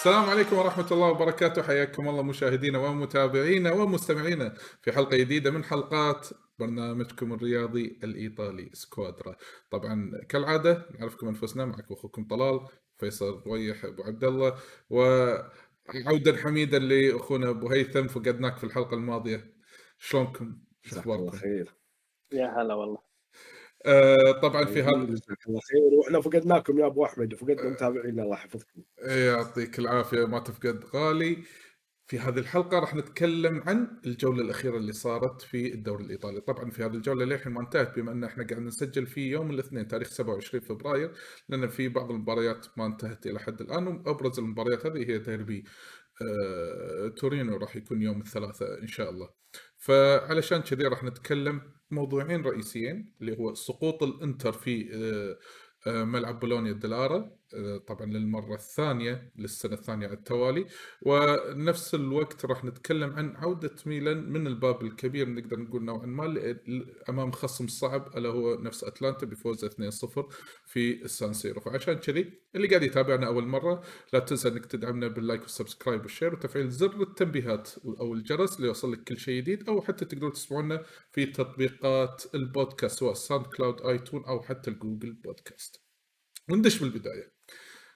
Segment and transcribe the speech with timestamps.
[0.00, 1.62] السلام عليكم ورحمة الله وبركاته.
[1.62, 6.28] حياكم الله مشاهدينا ومتابعينا ومستمعينا في حلقة جديدة من حلقات
[6.58, 9.36] برنامجكم الرياضي الإيطالي سكوادرا.
[9.70, 12.60] طبعا كالعادة نعرفكم أنفسنا معكم أخوكم طلال
[12.98, 14.54] فيصل رويح أبو عبد الله
[14.90, 19.54] وعودا حميدا لأخونا أبو هيثم فقدناك في الحلقة الماضية.
[19.98, 21.38] شلونكم؟ شو أخباركم؟
[22.32, 23.09] يا هلا والله.
[23.86, 25.98] آه طبعا في هذا جزاك الله خير.
[25.98, 31.38] وإحنا فقدناكم يا أبو أحمد وفقدنا متابعينا الله يحفظكم يعطيك العافية ما تفقد غالي.
[32.06, 36.40] في هذه الحلقة راح نتكلم عن الجولة الأخيرة اللي صارت في الدوري الإيطالي.
[36.40, 39.88] طبعا في هذه الجولة للحين ما انتهت بما أن إحنا قاعد نسجل في يوم الاثنين
[39.88, 41.12] تاريخ 27 فبراير
[41.48, 45.64] لأن في بعض المباريات ما انتهت إلى حد الآن وأبرز المباريات هذه هي ديربي
[46.22, 49.28] آه، تورينو راح يكون يوم الثلاثاء إن شاء الله.
[49.78, 55.38] فعلشان كذي راح نتكلم موضوعين رئيسيين اللي هو سقوط الإنتر في آه،
[55.90, 57.39] آه، ملعب بولونيا آه،
[57.86, 60.66] طبعا للمرة الثانية للسنة الثانية على التوالي.
[61.02, 66.56] ونفس الوقت راح نتكلم عن عودة ميلان من الباب الكبير نقدر نقول نوعا ما
[67.08, 69.68] أمام خصم صعب ألا هو نفس أتلانتا بفوز 2-0
[70.66, 71.60] في السان سيرو.
[71.60, 76.02] فعشان كذي اللي قاعد يتابعنا أول مرة لا تنسى أنك تدعمنا بال like وال subscribe
[76.02, 80.30] وال share وتفعيل زر التنبيهات أو الجرس ليوصل لك كل شيء جديد أو حتى تقدروا
[80.30, 85.82] تسمعونا في تطبيقات البودكاست سواء SoundCloud iTunes أو حتى ال Google Podcast.
[86.48, 87.39] وندش بالبداية.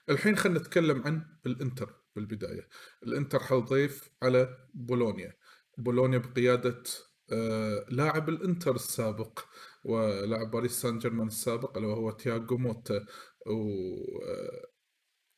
[0.09, 2.67] الحين خلينا نتكلم عن الإنتر بالبداية.
[3.03, 5.33] الإنتر حل ضيف على بولونيا.
[5.77, 6.83] بولونيا بقيادة
[7.31, 9.39] آه، لاعب الإنتر السابق
[9.83, 13.05] ولاعب باريس سان جيرمان السابق اللي هو تياغو موتا.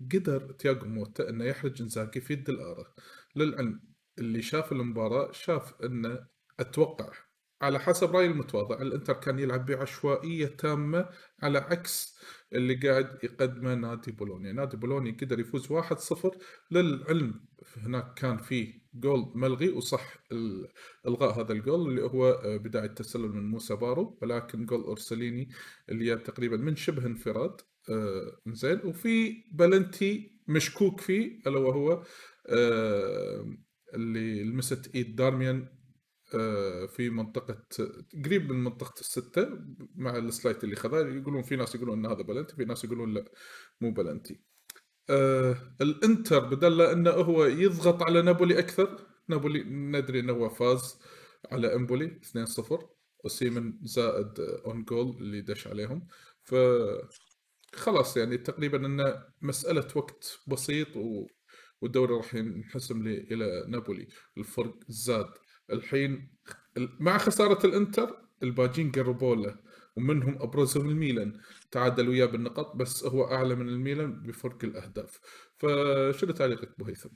[0.02, 2.96] وقدر تياغو موتا إنه يحرج انزاكي في الدل آرا.
[3.36, 3.82] للعلم
[4.20, 6.28] اللي شاف المباراة شاف إنه
[6.60, 7.12] أتوقع
[7.62, 8.82] على حسب رأيي المتواضع.
[8.82, 11.10] الإنتر كان يلعب بعشوائية تامة
[11.44, 12.18] على عكس
[12.54, 14.52] اللي قاعد يقدمه نادي بولونيا.
[14.54, 16.38] نادي بولونيا قدر يفوز 1-0
[16.72, 17.46] للعلم
[17.78, 20.68] هناك كان في جول ملغي وصح ال-
[21.08, 24.20] إلغاء هذا الجول اللي هو آه، بداية تسلل من موسى بارو.
[24.22, 25.50] ولكن جول أورسليني
[25.90, 28.80] اللي تقريبا من شبه انفراد آه، زين.
[28.84, 32.04] وفي بلنتي مشكوك فيه ألا وهو
[32.50, 33.58] آه،
[33.94, 35.77] اللي لمست إيد دارميان
[36.88, 37.66] في منطقة
[38.26, 39.50] قريب من منطقة الستة
[39.96, 43.26] مع السلايد اللي خذاه يقولون في ناس يقولون إن هذا بلنتي في ناس يقولون لا
[43.82, 44.40] مو بلنتي.
[45.10, 51.00] آه الإنتر بدل إنه هو يضغط على نابولي أكثر نابولي ندري إنه هو فاز
[51.52, 52.84] على إمبولي 2-0
[53.24, 56.08] أوسيمن زائد own goal اللي دش عليهم.
[56.44, 56.56] ف
[57.74, 61.28] خلاص يعني تقريبا انه مسألة وقت بسيط و...
[61.82, 64.08] والدوري راح ينحسم لي إلى نابولي.
[64.38, 65.30] الفرق زاد
[65.72, 66.28] الحين
[67.00, 69.56] مع خسارة الانتر الباجين قربوا له
[69.98, 71.40] ومنهم ابرزهم الميلان.
[71.72, 75.20] تعادل وياه بالنقاط بس هو أعلى من الميلان بفرق الأهداف.
[75.58, 77.10] فشنو تعليقك أبو هيثم؟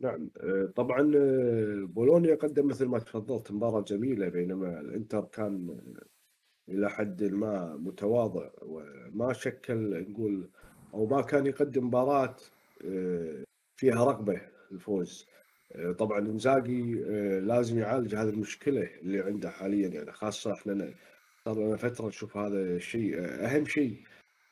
[0.00, 6.72] نعم آه، طبعا آه، بولونيا قدم مثل ما تفضلت مباراة جميلة بينما الإنتر كان آه،
[6.72, 10.50] إلى حد ما متواضع وما شكل نقول
[10.94, 12.36] أو ما كان يقدم مباراة
[13.76, 14.40] فيها رغبة
[14.72, 15.26] الفوز.
[15.98, 20.90] طبعا إنزاجي آه، لازم يعالج هذه المشكلة اللي عنده حاليا يعني خاصة إحنا
[21.44, 23.96] صار لنا فترة نشوف هذا الشيء آه، أهم شيء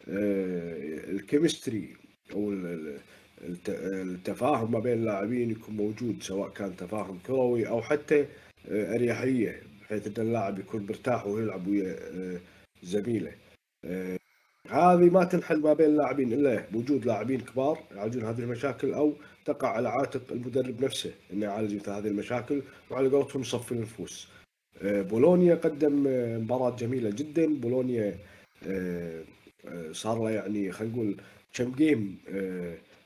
[0.09, 1.97] آه، ال chemistry
[2.33, 2.99] أو ال- ال-
[3.49, 8.27] الت- التفاهم ما بين اللاعبين يكون موجود سواء كان تفاهم كروي أو حتى
[8.71, 11.97] أريحية بحيث إن اللاعب يكون مرتاح وهو يلعب ويا
[12.83, 13.33] زميله.
[14.71, 19.12] هذه ما تنحل ما بين اللاعبين إلا بوجود لاعبين كبار يعالجون هذه المشاكل أو
[19.45, 24.28] تقع على عاتق المدرب نفسه إنه يعالج مثل هذه المشاكل وعلى قولتهم يصفي النفوس.
[24.83, 28.15] آه، بولونيا قدم آه، مباراة جميلة جدا، بولونيا
[28.67, 29.23] آه،
[29.93, 31.17] صار له يعني خلينا نقول
[31.55, 32.19] كم جيم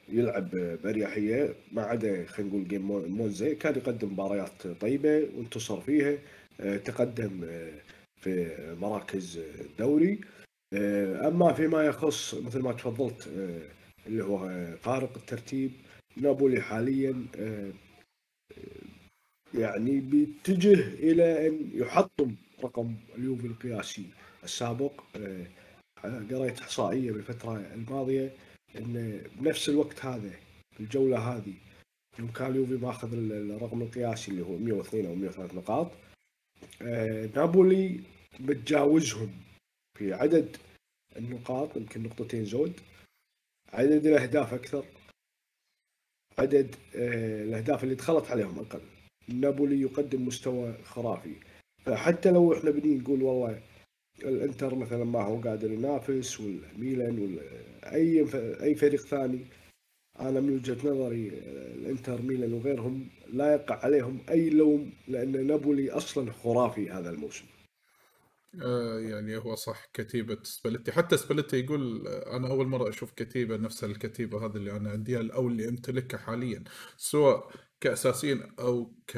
[0.09, 0.51] يلعب
[0.85, 1.55] بأريحية.
[1.73, 6.19] ما عدا خلينا نقول جيم مو- مونزا كان يقدم مباريات طيبة وانتصر فيها.
[6.85, 7.31] تقدم
[8.17, 8.51] في
[8.81, 10.21] مراكز الدوري
[11.29, 13.69] أما فيما يخص مثل ما تفضلت آه،
[14.07, 15.73] اللي هو آه، فارق الترتيب
[16.17, 17.73] نابولي حاليا آه،
[19.55, 22.35] يعني بيتجه إلى أن يحطم
[22.65, 24.07] رقم اليوفي القياسي
[24.45, 24.93] السابق.
[25.17, 25.47] آه،
[26.31, 28.33] قريت إحصائية بالفترة الماضية
[28.79, 30.31] إن بنفس الوقت هذا
[30.75, 31.55] في الجولة هذه
[32.19, 35.91] يوم كان اليوفي ماخذ ال- الرقم القياسي اللي هو 102 أو 103 نقاط
[36.83, 38.01] آه، نابولي
[38.41, 39.31] متجاوزهم
[39.99, 40.57] في عدد
[41.17, 42.81] النقاط يمكن نقطتين زود.
[43.73, 44.85] عدد الأهداف أكثر.
[46.39, 48.81] عدد آه، الأهداف اللي دخلت عليهم أقل.
[49.29, 51.35] نابولي يقدم مستوى خرافي.
[51.85, 53.63] فحتى لو إحنا بني نقول والله
[54.25, 57.43] الإنتر مثلا ما هو قادر ينافس والميلان ولا
[57.95, 58.27] أي
[58.63, 59.45] أي فريق ثاني
[60.21, 61.29] أنا من وجهة نظري
[61.75, 67.45] الإنتر ميلان وغيرهم لا يقع عليهم أي لوم لأن نابولي أصلا خرافي هذا الموسم.
[68.63, 70.93] آه يعني هو صح كتيبة سباليتي.
[70.93, 75.49] حتى سباليتي يقول أنا أول مرة أشوف كتيبة نفس الكتيبة هذه اللي أنا عندي أو
[75.49, 76.65] اللي أمتلكها حاليا
[76.97, 77.51] سواء
[77.81, 79.17] كأساسيين أو ك...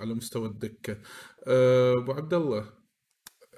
[0.00, 0.98] على مستوى الدكة.
[1.46, 2.72] آه، أبو عبد الله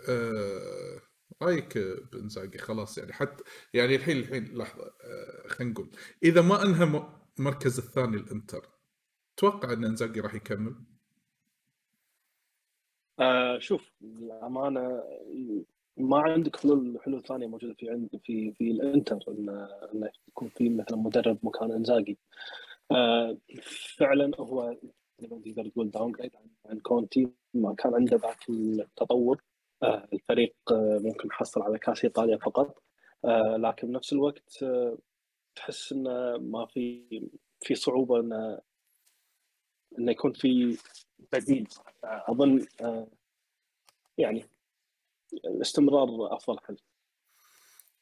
[0.09, 1.01] آه،
[1.43, 1.79] رأيك
[2.13, 3.45] بنزاجي خلاص يعني حتى
[3.75, 5.91] يعني الحين الحين لحظة آه، خلينا نقول
[6.23, 7.09] إذا ما أنهى
[7.39, 8.69] المركز الثاني الإنتر
[9.37, 10.75] توقع أن انزاجي راح يكمل؟
[13.21, 15.03] آه شوف الأمانة
[15.97, 19.69] ما عندك حلول حلول ثانية موجودة في عند في في الإنتر انه
[20.29, 22.19] يكون في مثلا مدرب مكان إنزاجي.
[22.93, 23.39] آه
[23.99, 24.77] فعلا هو
[25.19, 26.33] تقدر تقول downgrade
[26.67, 29.43] عن كونتي ما كان عنده ذاك التطور.
[29.83, 30.55] آه الفريق
[31.01, 32.83] ممكن حصل على كأس إيطاليا فقط.
[33.59, 34.65] لكن بنفس الوقت
[35.57, 37.05] تحس إنه ما في
[37.61, 38.61] في صعوبة إنه
[39.99, 40.79] إنه يكون في
[41.33, 41.69] بديل.
[42.05, 43.07] أظن آه،
[44.19, 44.45] يعني
[45.45, 46.77] الاستمرار أفضل حل.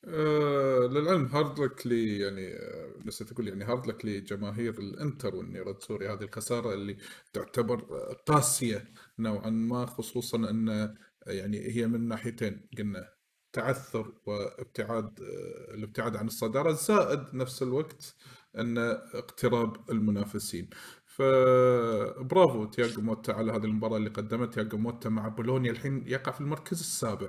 [0.05, 6.09] أه للعلم hard luck لي يعني آه، نسيت أقول يعني hard luck لجماهير الإنتر والنيرازوري
[6.09, 6.97] هذه الخسارة اللي
[7.33, 7.81] تعتبر
[8.27, 10.97] قاسية نوعا ما خصوصا أن
[11.27, 12.69] يعني هي من ناحيتين.
[12.79, 13.09] قلنا
[13.53, 16.73] تعثر وابتعاد آه، الابتعاد عن الصدارة.
[16.73, 18.15] زائد نفس الوقت
[18.59, 18.79] أن
[19.15, 20.71] اقتراب المنافسين.
[21.17, 24.47] فبرافو تياجو موتا على هذه المباراة اللي قدمها.
[24.47, 27.29] تياجو موتا مع بولونيا الحين يقع في المركز السابع.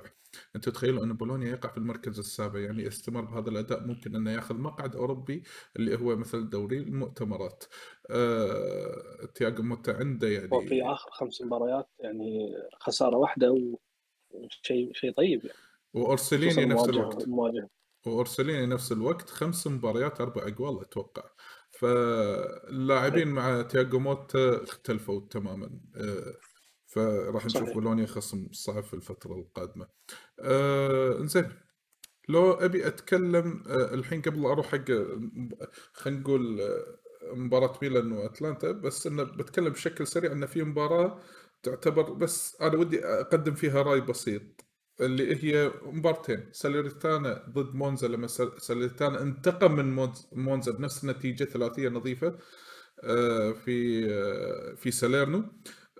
[0.56, 3.86] أنتم تخيلوا أن بولونيا يقع في المركز السابع يعني استمر بهذا الأداء.
[3.86, 5.42] ممكن أنه يأخذ مقعد أوروبي
[5.76, 7.64] اللي هو مثل دوري المؤتمرات.
[8.10, 9.28] آه...
[9.34, 13.76] تياجو موتا عنده يعني وفي آخر خمس مباريات يعني خسارة واحدة
[14.30, 15.58] وشيء شيء طيب يعني.
[15.94, 17.28] وارسليني نفس الوقت.
[18.06, 21.22] وارسليني نفس الوقت خمس مباريات أربع أجوال أتوقع.
[21.70, 25.80] فاللاعبين مع تياجو موتا اختلفوا تماما.
[25.96, 26.34] آه،
[26.86, 29.88] فراح نشوف بولونيا خصم صعب في الفترة القادمة.
[30.40, 31.52] آه زين
[32.28, 34.84] لو أبي أتكلم آه الحين قبل أروح حق
[35.92, 36.60] خلينا نقول
[37.32, 41.20] مباراة ميلان وأتلانتا بس انه بتكلم بشكل سريع انه في مباراة
[41.62, 44.63] تعتبر بس أنا ودي أقدم فيها رأي بسيط.
[45.00, 46.48] اللي هي مبارتين.
[46.52, 48.26] ساليرتانا ضد مونزا لما
[48.58, 52.38] ساليرتانا انتقم من مونزا بنفس النتيجة ثلاثية نظيفة
[53.04, 55.44] آه، في آه، في ساليرنو.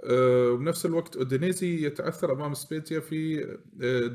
[0.06, 3.46] وبنفس آه، الوقت أودينيزي يتعثر أمام سبيتيا في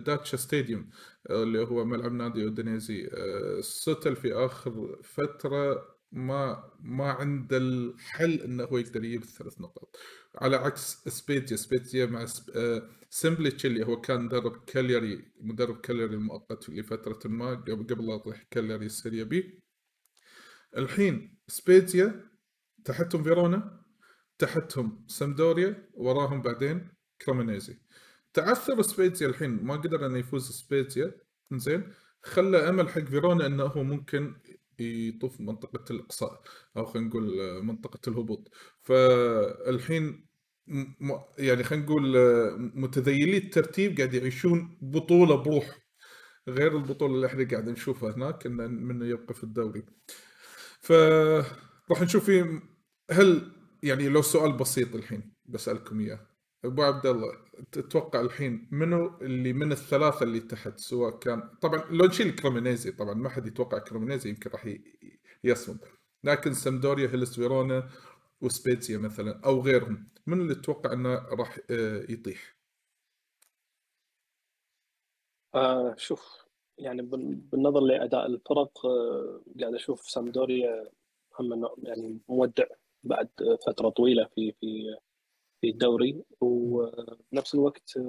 [0.05, 0.89] داتشا stadium
[1.29, 3.09] اللي هو ملعب نادي أودينيزي.
[3.61, 9.95] still في آخر فترة ما ما عنده الحل إنه هو يقدر يجيب الثلاث نقاط.
[10.35, 12.25] على عكس سبيتسيا سبيتسيا مع
[13.09, 18.85] سمبليتشي اللي هو كان مدرب كالياري مدرب كالياري المؤقت لفترة ما قبل لا يطيح كالياري
[18.85, 19.63] السيريا بي
[20.77, 22.29] الحين سبيتسيا
[22.85, 23.83] تحتهم فيرونا
[24.37, 26.89] تحتهم سمدوريا وراهم بعدين
[27.21, 27.77] كرومينيزي
[28.33, 31.13] تعثر سبيتيا الحين ما قدر إنه يفوز سبيتيا
[31.53, 31.93] زين
[32.23, 34.35] خلى أمل حق فيرونا إنه هو ممكن
[34.81, 36.41] يطوف منطقة الإقصاء
[36.77, 38.49] أو خلينا نقول منطقة الهبوط.
[38.81, 40.25] فالحين
[41.39, 42.17] يعني خلينا نقول
[42.75, 45.79] متذيلي الترتيب قاعد يعيشون بطولة بروح
[46.49, 49.85] غير البطولة اللي إحنا قاعد نشوفها هناك انه منه يبقى في الدوري.
[50.81, 52.61] فراح نشوف في
[53.11, 53.51] هل
[53.83, 56.28] يعني لو سؤال بسيط الحين بسألكم إياه.
[56.65, 57.33] أبو عبد الله
[57.71, 63.13] تتوقع الحين منو اللي من الثلاثة اللي تحت سواء كان طبعا لو نشيل كريمونيزي طبعا
[63.13, 64.73] ما حد يتوقع كريمونيزي يمكن راح
[65.43, 65.79] يصمد
[66.23, 67.89] لكن سامدوريا هيلاس فيرونا
[68.41, 72.55] وسبيتسيا مثلا أو غيرهم من اللي تتوقع إنه راح آه، يطيح؟
[75.55, 76.45] آه شوف
[76.77, 80.89] يعني بالنظر لأداء الفرق آه قاعد أشوف سامدوريا
[81.39, 82.65] هم يعني مودع
[83.03, 83.29] بعد
[83.67, 84.95] فترة طويلة في في
[85.61, 87.99] في الدوري وبنفس الوقت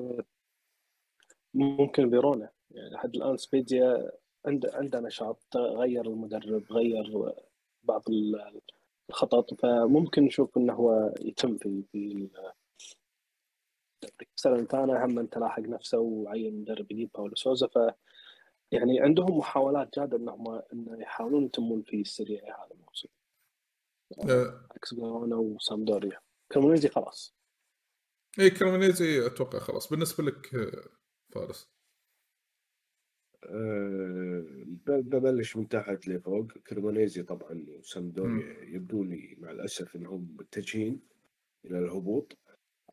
[1.54, 4.10] ممكن فيرونا يعني لحد الآن سبيديا
[4.46, 7.32] عنده عنده نشاط غير المدرب غير
[7.82, 8.02] بعض
[9.10, 9.54] الخطط.
[9.54, 12.28] فممكن نشوف إنه هو يتم في في
[14.36, 17.66] سالنتانا هم تلاحق نفسه وعين مدرب جديد باولو سوزا.
[17.66, 17.78] ف
[18.72, 23.08] يعني عندهم محاولات جادة انهم انه يحاولون يتمون في السريع هذا الموسم.
[24.30, 24.66] أه.
[24.70, 26.20] عكس فيرونا وسامدوريا.
[26.52, 27.39] كرمونيزي خلاص.
[28.38, 29.90] اي كرمونيزي أتوقع خلاص.
[29.90, 30.50] بالنسبة لك
[31.34, 31.70] فارس.
[33.44, 34.44] أه
[34.86, 36.52] ببلش من تحت لفوق.
[36.52, 41.00] كرمونيزي طبعا وسامدوريا يبدو لي مع الأسف انهم متجهين
[41.64, 42.38] إلى الهبوط.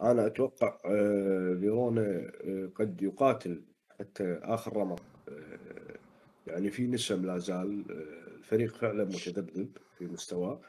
[0.01, 3.65] أنا أتوقع أه فيرونا أه قد يقاتل
[3.99, 5.99] حتى آخر رمق آه،
[6.47, 10.61] يعني في نسم لا زال آه، الفريق فعلا متذبذب في مستواه.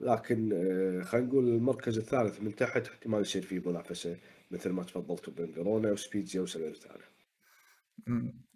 [0.00, 4.16] لكن آه، خلينا نقول المركز الثالث من تحت احتمال يصير فيه منافسة
[4.50, 7.04] مثل ما تفضلتوا بين فيرونا وسبيتزيا وسالرتانا.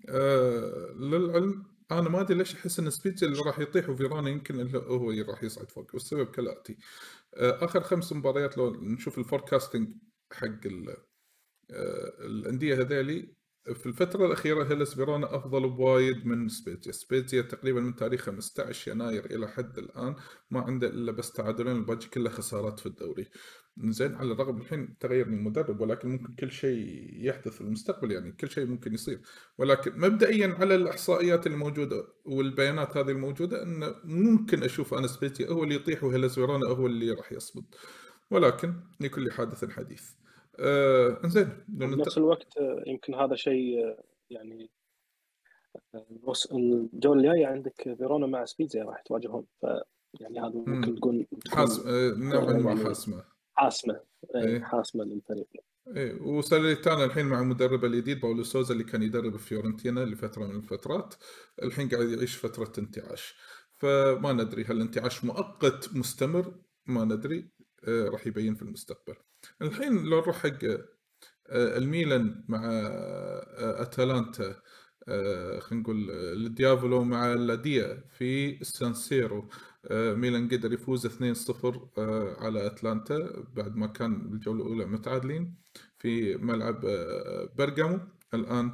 [0.08, 5.10] آه للعلم أنا ما أدري ليش أحس إن سبيتزيا اللي راح يطيح وفيرونا يمكن هو
[5.10, 6.76] اللي راح يصعد فوق والسبب كالآتي
[7.34, 9.88] آه آخر خمس مباريات لو نشوف الفوركاستنج
[10.32, 10.46] حق
[11.70, 17.96] آه الأندية هذيلي في الفترة الأخيرة هيلس فيرونا أفضل بوايد من سبيتزيا، سبيتزيا تقريبا من
[17.96, 20.16] تاريخ 15 يناير إلى حد الآن
[20.50, 23.30] ما عنده إلا بس تعادلين الباقي كله خسارات في الدوري.
[23.84, 28.50] زين على الرغم الحين تغير المدرب ولكن ممكن كل شيء يحدث في المستقبل يعني كل
[28.50, 29.20] شيء ممكن يصير
[29.58, 35.74] ولكن مبدئيا على الإحصائيات الموجودة والبيانات هذه الموجودة أنه ممكن أشوف أنا سبيتزيا هو اللي
[35.74, 37.64] يطيح وهيلس فيرونا هو اللي راح يصمد.
[38.30, 40.19] ولكن لكل حادث حديث.
[40.60, 44.70] آه زين بنفس الوقت آه، يمكن هذا شيء آه، يعني
[46.52, 49.66] الجوله الجايه عندك فيرونا مع سبيتزا راح تواجهون ف
[50.20, 51.82] يعني هذا ممكن تكون حاسم
[52.18, 53.24] نوعا ما يعني حاسمة.
[53.54, 54.00] حاسمة.
[54.36, 54.60] إيه.
[54.60, 55.48] حاسمة للفريق.
[55.96, 61.14] إيه وساليتانا الحين مع المدرب الجديد باولو سوزا اللي كان يدرب فيورنتينا لفترة من الفترات.
[61.62, 63.34] الحين قاعد يعيش فترة انتعاش.
[63.76, 66.54] فما ندري هل انتعاش مؤقت مستمر
[66.86, 67.50] ما ندري.
[67.88, 69.14] راح يبين في المستقبل.
[69.62, 70.64] الحين لو نروح حق
[71.50, 74.62] آه، الميلان مع آه، أتلانتا
[75.08, 79.48] آه، خلينا نقول الديافولو مع لا ديا في سان سيرو
[79.92, 81.88] ميلان قدر يفوز 2-0
[82.38, 85.54] على أتلانتا بعد ما كان بالجولة الأولى متعادلين
[85.98, 86.80] في ملعب
[87.58, 88.00] برغامو
[88.34, 88.72] الآن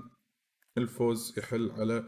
[0.78, 2.04] الفوز يحل على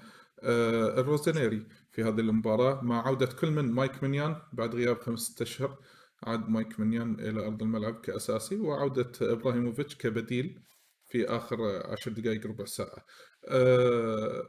[0.99, 5.78] الروزنيري في هذه المباراة مع عودة كل من مايك منيان بعد غياب خمسة اشهر
[6.22, 10.62] عاد مايك منيان إلى أرض الملعب كأساسي وعودة إبراهيموفيتش كبديل
[11.06, 11.56] في آخر
[11.92, 13.06] عشر دقائق ربع ساعة.
[13.48, 14.48] أه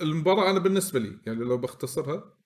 [0.00, 2.36] المباراة أنا بالنسبة لي يعني لو بختصرها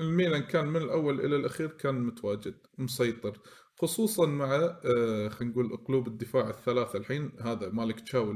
[0.00, 3.38] الميلان كان من الأول إلى الأخير كان متواجد مسيطر
[3.78, 4.54] خصوصا مع
[4.84, 8.34] أه خلينا نقول قلوب الدفاع الثلاثة الحين هذا مالك تشاو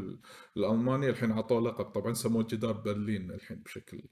[0.57, 4.03] الألماني الحين عطوه لقب طبعا سموه جدار برلين الحين بشكل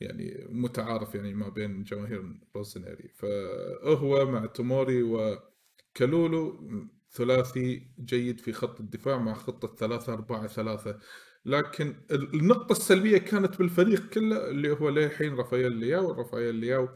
[0.00, 6.66] يعني متعارف يعني ما بين جماهير روسونيري فهو مع توموري وكالولو
[7.12, 10.98] ثلاثي جيد في خط الدفاع مع خطة ثلاثة أربعة ثلاثة.
[11.44, 16.12] لكن النقطة السلبية كانت بالفريق كله اللي هو للحين رافائيل لياو.
[16.12, 16.88] رافائيل لياو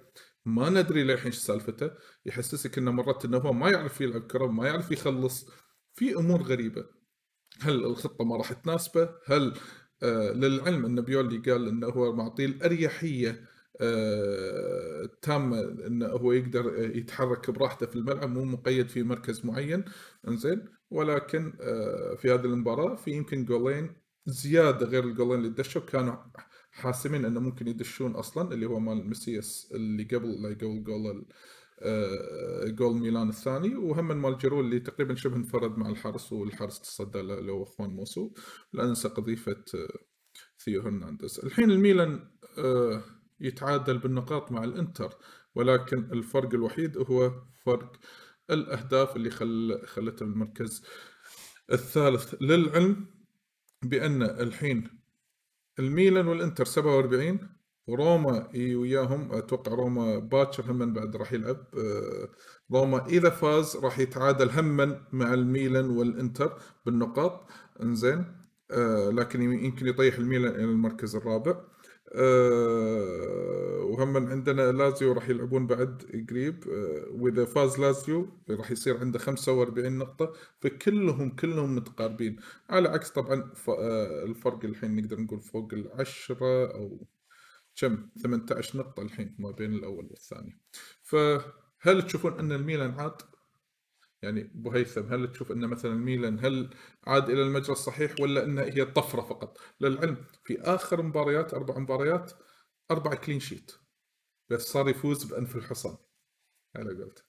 [0.44, 1.90] ما ندري للحين إيش سالفته.
[2.26, 5.50] يحسسك إنه مرات إنه هو ما يعرف يلعب كرة ما يعرف يخلص.
[5.94, 6.86] في أمور غريبة.
[7.60, 9.54] هل الخطة ما راح تناسبه؟ هل
[10.34, 13.44] للعلم إن بيولي قال انه هو معطيه الأريحية
[13.80, 19.84] آه، تامه انه هو يقدر يتحرك براحته في الملعب مو مقيد في مركز معين
[20.28, 23.96] إنزين؟ ولكن آه، في هذه المباراة في يمكن جولين
[24.26, 26.16] زيادة غير الجولين اللي دشوا كانوا
[26.70, 31.24] حاسمين إنه ممكن يدشون أصلا اللي هو مال ميسياس اللي قبل قبل جول آه،
[32.66, 37.64] جول ميلان الثاني وهم مال جيرو اللي تقريبا شبه انفرد مع الحارس والحارس تصدى له
[37.64, 38.30] خوان موسو.
[38.72, 39.98] لا ننسى قذيفة آه،
[40.58, 41.40] ثيو هرنانديز.
[41.44, 43.02] الحين الميلان آه،
[43.40, 45.14] يتعادل بالنقاط مع الإنتر
[45.54, 47.32] ولكن الفرق الوحيد هو
[47.66, 47.96] فرق
[48.50, 50.84] الأهداف اللي خل خلته المركز
[51.72, 53.06] الثالث للعلم
[53.82, 55.00] بأن الحين
[55.78, 57.38] الميلان والإنتر 47
[57.86, 59.32] وروما وياهم.
[59.32, 61.66] أتوقع روما باكر هم بعد راح يلعب.
[61.78, 62.28] آه،
[62.72, 67.46] روما إذا فاز راح يتعادل هم مع الميلان والإنتر بالنقاط.
[67.82, 68.24] إنزين.
[68.70, 71.60] آه، لكن يمكن يطيح الميلان إلى المركز الرابع.
[72.16, 76.64] آه، وهم عندنا لازيو راح يلعبون بعد قريب.
[77.10, 80.32] وإذا فاز لازيو راح يصير عنده 45 نقطة.
[80.60, 82.36] فكلهم كلهم متقاربين.
[82.70, 83.52] على عكس طبعا
[84.24, 87.06] الفرق الحين نقدر نقول فوق العشرة أو
[87.76, 90.60] كم؟ 18 نقطة الحين ما بين الأول والثاني.
[91.02, 93.22] فهل تشوفون أن الميلان عاد؟
[94.22, 96.70] يعني أبو هيثم هل تشوف أن مثلا الميلان هل
[97.04, 102.32] عاد إلى المجرى الصحيح ولا انها هي طفرة فقط؟ للعلم في آخر مباريات أربع مباريات
[102.90, 103.72] أربع كلين شيت
[104.48, 105.96] بس صار يفوز بأنف الحصان.
[106.76, 107.24] على قلت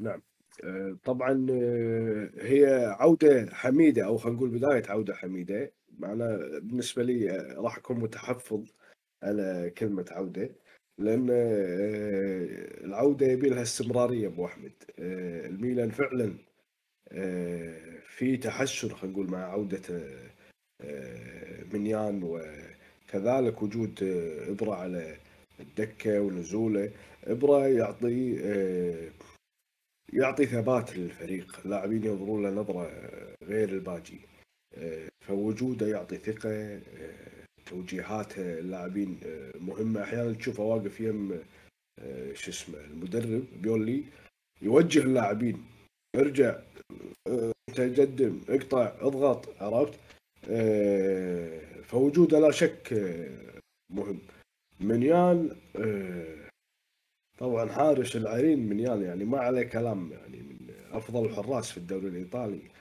[0.00, 0.22] نعم.
[0.64, 5.72] آه، طبعا آه، هي عودة حميدة أو خلينا نقول بداية عودة حميدة.
[6.00, 8.64] معنا بالنسبة لي آه، راح أكون متحفظ
[9.22, 10.50] على كلمة عودة
[10.98, 14.72] لأن آه، العودة يبي لها استمرارية أبو أحمد.
[14.98, 16.34] آه، الميلان فعلا
[18.08, 20.00] في تحسن خلينا نقول مع عودة
[21.72, 23.98] منيان وكذلك وجود
[24.48, 25.16] إبرة على
[25.60, 26.92] الدكة ونزوله.
[27.24, 28.34] إبرة يعطي
[30.12, 31.60] يعطي ثبات للفريق.
[31.64, 32.90] اللاعبين ينظرون له نظرة
[33.42, 34.20] غير الباجي.
[35.20, 36.80] فوجوده يعطي ثقة آه،
[37.66, 40.02] توجيهات اللاعبين آه، مهمة.
[40.02, 41.40] أحيانا تشوفه واقف يم
[41.98, 44.04] آه، شو اسمه المدرب بيولي
[44.62, 45.64] يوجه اللاعبين
[46.16, 46.58] ارجع
[47.26, 49.98] آه، انت قدم اقطع اضغط عرفت؟
[50.50, 53.60] آه، فوجوده لا شك آه،
[53.92, 54.18] مهم.
[54.80, 56.36] منيان آه،
[57.38, 60.56] طبعا حارس العرين منيان يعني ما عليه كلام يعني من
[60.92, 62.56] أفضل الحراس في الدوري الإيطالي.
[62.56, 62.79] آه،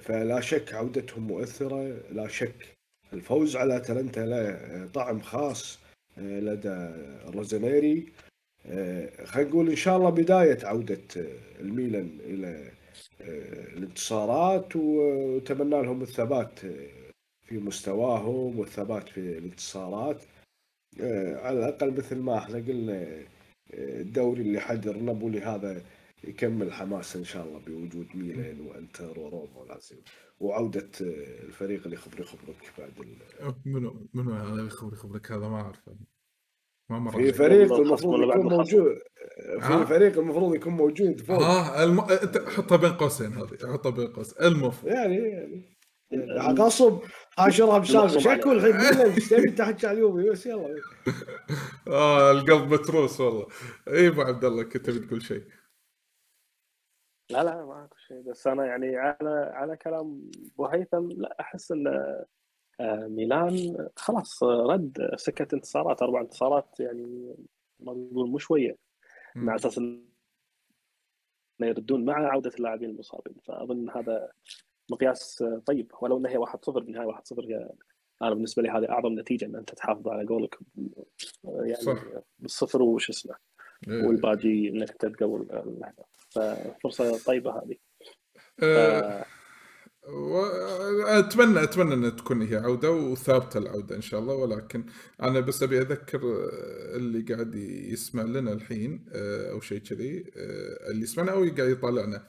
[0.00, 2.54] فلا شك عودتهم مؤثرة لا شك
[3.12, 5.78] الفوز على أتلانتا له طعم خاص
[6.18, 6.90] آه، لدى
[7.36, 8.12] روزانيري
[8.66, 12.70] آه، خلينا نقول إن شاء الله بداية عودة آه، الميلان إلى
[13.20, 16.88] آه، الانتصارات وأتمنى لهم الثبات آه،
[17.48, 20.22] في مستواهم والثبات في الانتصارات.
[21.00, 25.82] آه، على الأقل مثل ما إحنا قلنا آه، الدوري اللي حضر نابولي هذا
[26.28, 29.96] يكمل حماس إن شاء الله بوجود ميلان وإنتر وروما ولازم
[30.40, 35.48] وعودة آه، الفريق اللي خبر يخبرك بعد ال- منو منو هذا اللي يخبر يخبرك؟ هذا
[35.48, 35.96] ما أعرفه.
[36.90, 37.32] ما مر في.
[37.32, 38.98] فريق المفروض يكون؟ موجود؟
[39.60, 41.42] في فريق المفروض يكون موجود فوق.
[41.42, 42.00] آه الم...
[42.56, 43.72] حطها بين قوسين هذه.
[43.72, 44.46] حطها بين قوسين.
[44.46, 44.92] المفروض.
[44.92, 45.16] يعني
[46.10, 46.98] يعني غصب
[47.38, 48.52] حاشرها المغصوب شكو.
[48.52, 50.74] الحين ميلان إيش تبي؟ تحكي على اليومي بس يلا.
[51.88, 53.46] آه القلب متروس والله.
[53.88, 55.42] اي أبو عبد الله كنت بتقول شيء؟
[57.34, 61.86] لا لا ماكو شيء بس أنا يعني على على كلام أبو هيثم لا أحس إن
[62.80, 67.34] آه، ميلان خلاص رد سكة انتصارات أربع انتصارات يعني
[67.80, 68.76] ما نقول مو شوية.
[69.36, 70.04] مع أساس إن
[71.60, 74.32] يردون مع عودة اللاعبين المصابين فأظن هذا
[74.90, 77.70] مقياس طيب ولو انها هي 1-0 بالنهاية 1-0 هي
[78.22, 80.58] أنا بالنسبة لي هذه أعظم نتيجة إن أنت تحافظ على جولك
[81.44, 82.04] آه، يعني صح.
[82.38, 83.34] بالصفر وش اسمه
[83.88, 84.06] إيه.
[84.06, 87.76] والباقي إنك تتقبل الاهداف ففرصه طيبة هذه.
[88.58, 89.24] ف-
[90.08, 94.86] واتمنى أتمنى أن تكون هي عودة وثابتة العودة إن شاء الله ولكن
[95.22, 96.20] أنا بس أبي أذكر
[96.96, 102.26] اللي قاعد يسمع لنا الحين آه، أو شيء كذي آه، اللي يسمعنا أو قاعد يطالعنا.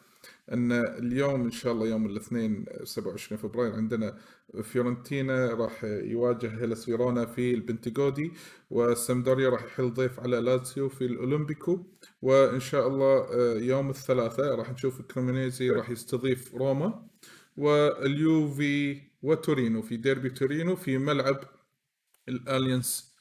[0.52, 4.18] أن اليوم إن شاء الله يوم الاثنين 27 فبراير عندنا
[4.64, 8.32] فيورنتينا راح يواجه هيلاس فيرونا في البنتيغودي
[8.70, 11.86] والسمدوريا راح يحل ضيف على لاتسيو في الأولمبيكو
[12.22, 17.08] وإن شاء الله آه، يوم الثلاثاء راح نشوف كريمونيزي راح يستضيف روما
[17.58, 21.40] واليوفي وتورينو في ديربي تورينو في ملعب
[22.30, 23.16] الأليانس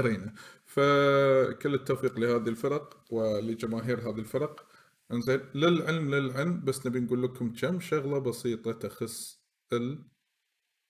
[0.00, 0.34] أرينا.
[0.66, 4.66] فكل التوفيق لهذه الفرق ولجماهير هذه الفرق.
[5.12, 10.04] إنزين للعلم للعلم بس نبي نقول لكم كم شغلة بسيطة تخص ال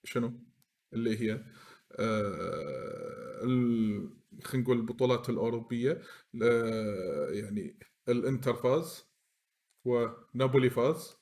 [0.04, 0.32] شنو؟
[0.92, 1.44] اللي هي
[1.92, 3.40] آه.
[4.44, 6.02] خلينا نقول البطولات الأوروبية
[7.30, 9.04] يعني الانتر فاز
[9.84, 11.16] ونابولي فاز.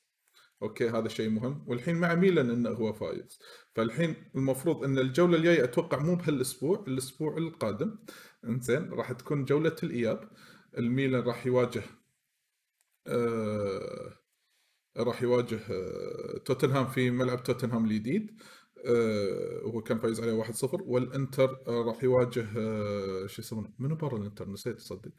[0.62, 1.64] okay هذا شيء مهم.
[1.68, 3.38] والحين مع ميلان إنه هو فايز.
[3.74, 7.98] فالحين المفروض إن الجولة الجاية أتوقع مو بهالأسبوع الأسبوع القادم.
[8.44, 10.31] إنزين راح تكون جولة الإياب.
[10.78, 11.83] الميلان راح يواجه
[14.96, 18.42] راح يواجه آه توتنهام في ملعب توتنهام الجديد
[18.86, 24.18] آه وهو كان فايز عليه 1-0 والإنتر آه راح يواجه آه شو يسمونه؟ منو برا
[24.18, 25.12] الإنتر؟ نسيت تصدق.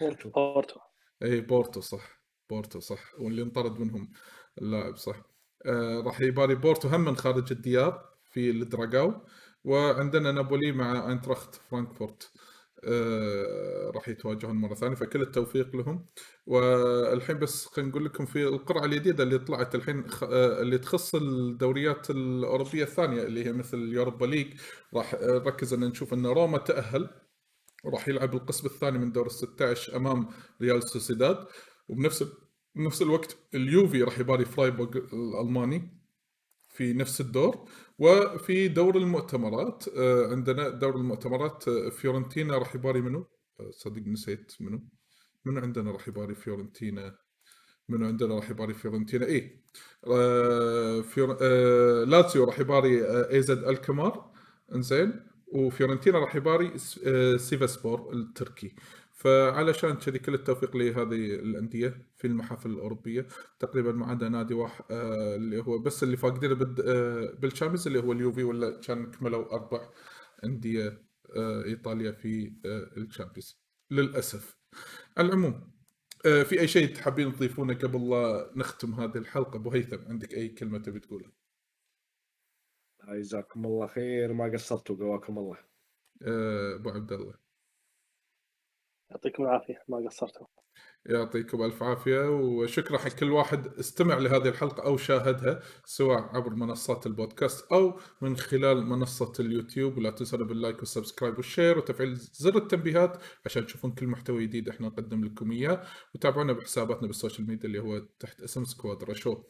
[0.00, 0.30] بورتو.
[0.30, 0.80] بورتو.
[1.22, 2.22] إي بورتو صح.
[2.50, 3.14] بورتو صح.
[3.20, 4.12] واللي انطرد منهم
[4.58, 5.22] اللاعب صح.
[5.66, 9.26] آه راح يباري بورتو هم من خارج الديار في الدراغاو
[9.64, 12.32] وعندنا نابولي مع آينتراخت فرانكفورت.
[12.36, 12.51] آه
[13.94, 16.06] راح يتواجهون مرة ثانية فكل التوفيق لهم.
[16.46, 20.04] والحين بس خلينا نقول لكم في القرعة الجديده اللي طلعت الحين.
[20.22, 24.54] آه اللي تخص الدوريات الأوروبية الثانية اللي هي مثل اليوروبا league
[24.94, 27.10] راح آه، نركز إن نشوف إن روما تأهل.
[27.84, 30.28] وراح يلعب القسم الثاني من دور ال 16 أمام
[30.62, 31.46] ريال سوسيداد.
[31.88, 32.24] وبنفس
[32.74, 36.01] بنفس الوقت اليوفي راح يباري فرايبورغ الألماني.
[36.72, 43.26] في نفس الدور وفي دور المؤتمرات آه، عندنا دور المؤتمرات آه، فيورنتينا راح يباري منو؟
[43.60, 44.80] آه، صدق نسيت منو؟
[45.44, 47.16] منو عندنا راح يباري فيورنتينا؟
[47.88, 49.62] منو عندنا راح يباري فيورنتينا؟ اي
[51.02, 51.36] فيور...
[52.04, 54.32] لاتسيو راح يباري أي زد ألكمار
[54.74, 56.78] إنزين وفيورنتينا راح يباري
[57.38, 58.74] سيفاسسبور التركي
[59.22, 63.26] فعلشان كذي كل التوفيق لهذه الأندية في المحافل الأوروبية.
[63.58, 67.86] تقريبا ما عدا نادي واحد آه، اللي هو بس اللي فاقدين بالد- آه، بال Champions
[67.86, 69.88] اللي هو اليوفي ولا كان كملوا أربع
[70.44, 71.02] أندية
[71.36, 73.62] آه، إيطاليا في آه، ال Champions.
[73.90, 74.56] للأسف.
[75.16, 75.72] على العموم
[76.26, 80.48] آه، في أي شيء تحبين تضيفونه قبل لا نختم هذه الحلقة؟ أبو هيثم عندك أي
[80.48, 81.32] كلمة تبي تقولها
[83.08, 84.32] جزاكم الله خير.
[84.32, 85.58] ما قصرتوا قواكم الله.
[86.76, 87.41] أبو عبد الله.
[89.12, 90.46] يعطيكم العافية ما قصرتوا
[91.06, 97.06] يعطيكم ألف عافية وشكرا حق كل واحد استمع لهذه الحلقة أو شاهدها سواء عبر منصات
[97.06, 99.98] البودكاست أو من خلال منصة اليوتيوب.
[99.98, 104.46] ولا تنسوا بال like وال subscribe وال share وتفعيل زر التنبيهات عشان تشوفون كل محتوى
[104.46, 105.82] جديد إحنا نقدم لكم إياه.
[106.14, 109.42] وتابعونا بحساباتنا بال social media اللي هو تحت اسم سكوادرا شو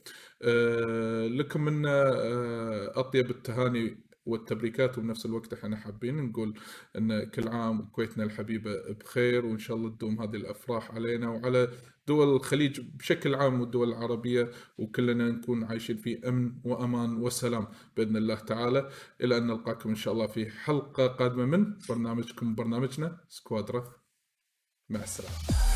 [0.42, 6.59] أه لكم منا أه أطيب التهاني والتبريكات وبنفس الوقت إحنا حابين نقول
[6.99, 11.69] إن كل عام كويتنا الحبيبة بخير وإن شاء الله تدوم هذه الأفراح علينا وعلى
[12.07, 18.35] دول الخليج بشكل عام والدول العربية وكلنا نكون عايشين في أمن وأمان وسلام بإذن الله
[18.35, 18.91] تعالى.
[19.21, 23.93] إلى أن نلقاكم إن شاء الله في حلقة قادمة من برنامجكم برنامجنا سكوادرا
[24.91, 25.72] مع السلامة.